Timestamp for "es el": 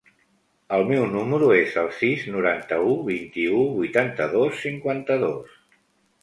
1.57-1.91